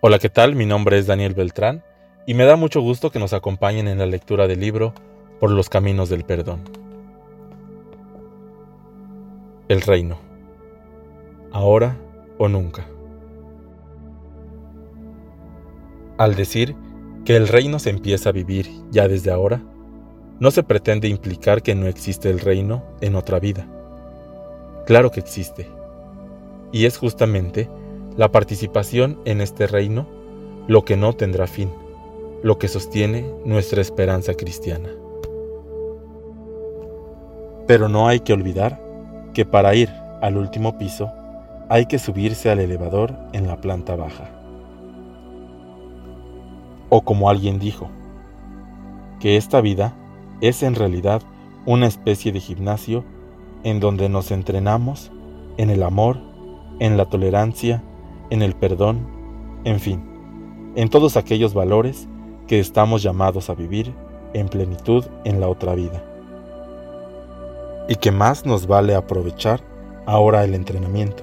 [0.00, 0.54] Hola, ¿qué tal?
[0.54, 1.82] Mi nombre es Daniel Beltrán
[2.24, 4.94] y me da mucho gusto que nos acompañen en la lectura del libro
[5.40, 6.60] Por los Caminos del Perdón.
[9.66, 10.20] El Reino.
[11.50, 11.96] Ahora
[12.38, 12.86] o nunca.
[16.16, 16.76] Al decir
[17.24, 19.60] que el reino se empieza a vivir ya desde ahora,
[20.38, 23.66] no se pretende implicar que no existe el reino en otra vida.
[24.86, 25.68] Claro que existe.
[26.70, 27.68] Y es justamente
[28.18, 30.04] la participación en este reino,
[30.66, 31.70] lo que no tendrá fin,
[32.42, 34.88] lo que sostiene nuestra esperanza cristiana.
[37.68, 38.82] Pero no hay que olvidar
[39.34, 39.88] que para ir
[40.20, 41.12] al último piso
[41.68, 44.28] hay que subirse al elevador en la planta baja.
[46.88, 47.88] O como alguien dijo,
[49.20, 49.94] que esta vida
[50.40, 51.22] es en realidad
[51.66, 53.04] una especie de gimnasio
[53.62, 55.12] en donde nos entrenamos
[55.56, 56.18] en el amor,
[56.80, 57.84] en la tolerancia,
[58.30, 59.06] en el perdón,
[59.64, 60.02] en fin,
[60.76, 62.08] en todos aquellos valores
[62.46, 63.92] que estamos llamados a vivir
[64.34, 66.04] en plenitud en la otra vida.
[67.88, 69.62] Y que más nos vale aprovechar
[70.06, 71.22] ahora el entrenamiento.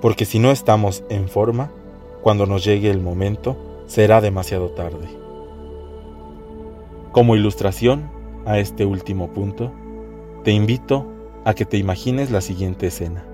[0.00, 1.70] Porque si no estamos en forma,
[2.22, 5.08] cuando nos llegue el momento, será demasiado tarde.
[7.12, 8.10] Como ilustración
[8.46, 9.72] a este último punto,
[10.44, 11.06] te invito
[11.44, 13.24] a que te imagines la siguiente escena.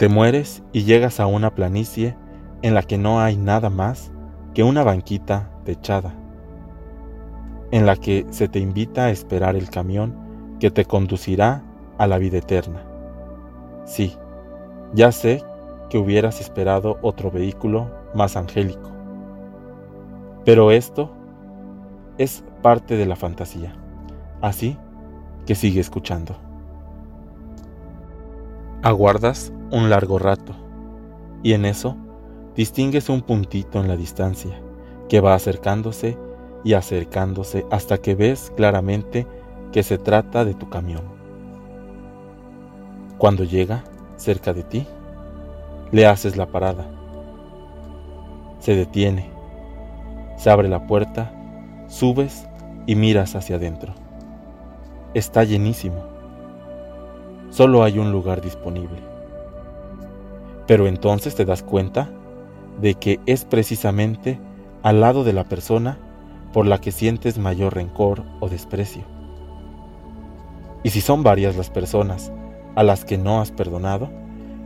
[0.00, 2.16] Te mueres y llegas a una planicie
[2.62, 4.10] en la que no hay nada más
[4.54, 6.14] que una banquita techada,
[7.70, 11.62] en la que se te invita a esperar el camión que te conducirá
[11.98, 12.82] a la vida eterna.
[13.84, 14.16] Sí,
[14.94, 15.44] ya sé
[15.90, 18.90] que hubieras esperado otro vehículo más angélico,
[20.46, 21.12] pero esto
[22.16, 23.76] es parte de la fantasía,
[24.40, 24.78] así
[25.44, 26.38] que sigue escuchando.
[28.82, 30.54] Aguardas un largo rato
[31.42, 31.96] y en eso
[32.54, 34.60] distingues un puntito en la distancia
[35.08, 36.18] que va acercándose
[36.64, 39.26] y acercándose hasta que ves claramente
[39.72, 41.02] que se trata de tu camión.
[43.18, 43.84] Cuando llega
[44.16, 44.86] cerca de ti,
[45.90, 46.86] le haces la parada.
[48.58, 49.30] Se detiene,
[50.36, 51.32] se abre la puerta,
[51.88, 52.46] subes
[52.86, 53.94] y miras hacia adentro.
[55.14, 56.10] Está llenísimo
[57.50, 59.09] solo hay un lugar disponible.
[60.70, 62.08] Pero entonces te das cuenta
[62.80, 64.38] de que es precisamente
[64.84, 65.98] al lado de la persona
[66.52, 69.02] por la que sientes mayor rencor o desprecio.
[70.84, 72.30] Y si son varias las personas
[72.76, 74.10] a las que no has perdonado,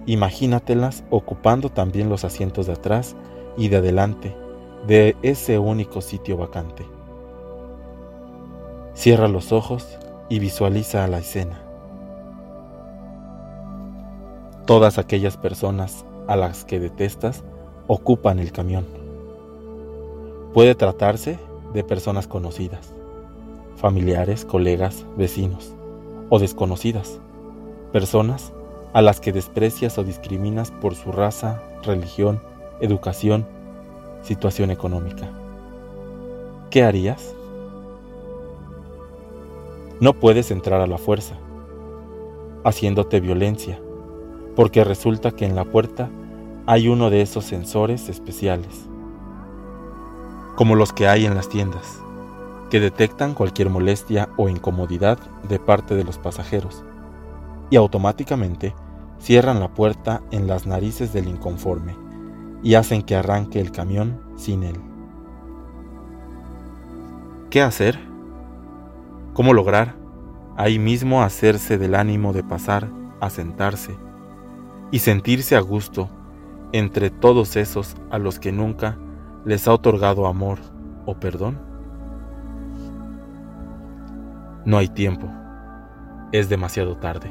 [0.05, 3.17] imagínatelas ocupando también los asientos de atrás
[3.57, 4.37] y de adelante
[4.87, 6.85] de ese único sitio vacante.
[8.93, 9.89] Cierra los ojos
[10.29, 11.64] y visualiza la escena
[14.67, 17.45] todas aquellas personas a las que detestas
[17.87, 18.87] ocupan el camión.
[20.55, 21.39] Puede tratarse
[21.75, 22.93] de personas conocidas,
[23.77, 25.75] familiares, colegas, vecinos
[26.31, 27.19] o desconocidas,
[27.93, 28.53] personas
[28.95, 32.41] a las que desprecias o discriminas por su raza, religión,
[32.81, 33.47] educación,
[34.23, 35.29] situación económica.
[36.71, 37.35] ¿Qué harías?
[40.01, 41.35] No puedes entrar a la fuerza,
[42.65, 43.79] haciéndote violencia
[44.57, 46.11] porque resulta que en la puerta
[46.67, 48.87] hay uno de esos sensores especiales,
[50.57, 52.01] como los que hay en las tiendas,
[52.71, 56.83] que detectan cualquier molestia o incomodidad de parte de los pasajeros
[57.71, 58.75] y automáticamente
[59.19, 61.97] cierran la puerta en las narices del inconforme
[62.63, 64.77] y hacen que arranque el camión sin él.
[67.51, 67.99] ¿Qué hacer?
[69.35, 69.95] ¿Cómo lograr
[70.57, 72.89] ahí mismo hacerse del ánimo de pasar
[73.21, 73.97] a sentarse
[74.91, 76.09] y sentirse a gusto
[76.73, 78.99] entre todos esos a los que nunca
[79.45, 80.59] les ha otorgado amor
[81.07, 81.59] o perdón?
[84.65, 85.29] No hay tiempo,
[86.33, 87.31] es demasiado tarde.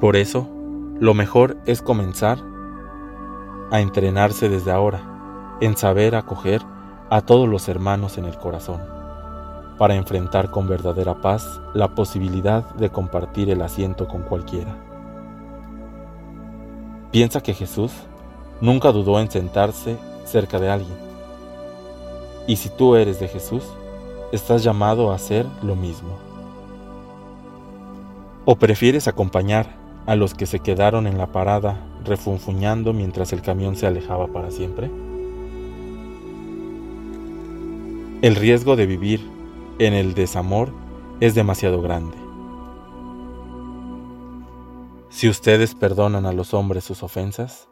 [0.00, 0.48] Por eso,
[0.98, 2.38] lo mejor es comenzar
[3.70, 5.00] a entrenarse desde ahora
[5.60, 6.62] en saber acoger
[7.10, 8.80] a todos los hermanos en el corazón,
[9.78, 14.89] para enfrentar con verdadera paz la posibilidad de compartir el asiento con cualquiera.
[17.10, 17.90] Piensa que Jesús
[18.60, 20.96] nunca dudó en sentarse cerca de alguien.
[22.46, 23.64] Y si tú eres de Jesús,
[24.30, 26.10] estás llamado a hacer lo mismo.
[28.44, 29.66] ¿O prefieres acompañar
[30.06, 34.50] a los que se quedaron en la parada refunfuñando mientras el camión se alejaba para
[34.52, 34.90] siempre?
[38.22, 39.20] El riesgo de vivir
[39.78, 40.70] en el desamor
[41.20, 42.16] es demasiado grande.
[45.10, 47.68] Si ustedes perdonan a los hombres sus ofensas,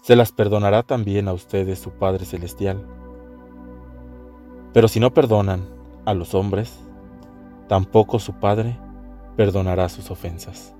[0.00, 2.86] se las perdonará también a ustedes su Padre Celestial.
[4.72, 5.68] Pero si no perdonan
[6.04, 6.78] a los hombres,
[7.68, 8.78] tampoco su Padre
[9.36, 10.72] perdonará sus ofensas.